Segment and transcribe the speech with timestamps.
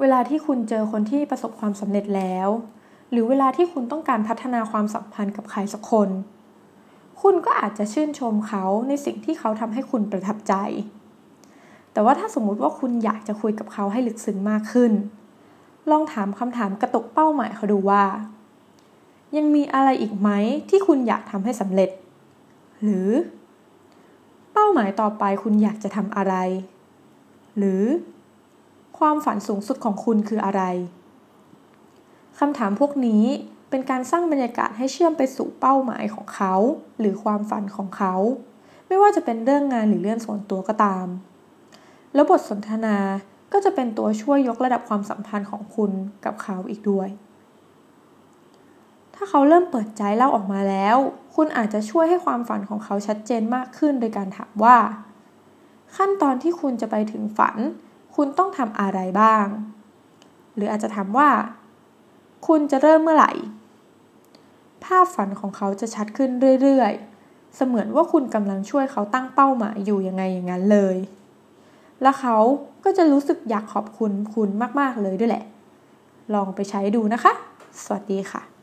[0.00, 2.48] เวลาที่คุณเจอคนที่ประสบความสำเร็จแล้ว
[3.10, 6.08] หรือเวลาที่คุณต้องการพัฒนาความสัมพันธ์กับใครสักคน
[7.22, 10.54] คุณก็อาจจะชื่นชมเขาในสิ่งที่เขาทำให้คุณประทับใจ
[11.92, 14.92] แต่ว่าถ้าสมมุติว่าคุณอยากจะคุยกับเขาให้ลึกซึ้งมากขึ้น
[15.90, 18.04] ลองถามคำถามกระตุกเป้าหมายเขาดูว่า
[19.36, 20.30] ยังมีอะไรอีกไหม
[20.70, 21.90] ที่คุณอยากทำให้สำเร็จ
[22.82, 23.08] หรือ
[24.52, 26.34] เป้าหมายต่อไปคุณอยากจะทำอะไร
[27.58, 27.82] หรือ
[28.98, 30.62] ความฝันสูงสุดของคุณคืออะไร
[32.38, 33.24] คำถามพวกนี้
[33.70, 36.54] เป็นการสร้างบรรยากาศให้เชื่อมไปสู่เป้าหมายของเขา
[36.98, 38.14] หรือความฝันของเขา
[38.86, 41.06] ไม่ว่าจะเป็นเรื่องงานหรือเรื่องส่วนตัวก็ตาม
[42.14, 42.96] แล้วบทสนทนา
[43.52, 45.90] ก็จะเป็นตัวช่วยยกระดับความสัมพันธ์ของคุณ
[46.24, 47.08] กับเขาอีกด้วย
[49.14, 50.96] ถ้าเขาเริ่มเปิดใจเล่าออกมาแล้ว
[51.34, 54.76] คุณอาจจะช่วยให้ความฝันของเขาชัดเจนมากขึ้น โดยการถามว่า
[55.96, 57.58] ขั้นตอนที่คุณจะไปถึงฝัน
[58.20, 59.46] คุณต้องทำอะไรบ้าง
[60.54, 61.30] หรืออาจจะถามว่า
[62.46, 63.32] คุณจะเริ่มเมื่อไหร่
[64.84, 66.30] ภาพฝันของเขาจะชัดขึ้น
[66.62, 70.96] เรื่อยๆ เสมือนว่าคุณกำลังช่วยเขาตั้งเป้าหมายอยู่ยังไงอย่างนั้นเลย
[72.02, 72.36] และเขา
[72.84, 74.48] ก็จะรู้สึกอยากขอบคุณคุณ
[74.80, 75.44] มากๆเลยด้วยแหละ
[76.34, 77.32] ลองไปใช้ดูนะคะ
[77.82, 78.57] สวัสดีค่ะ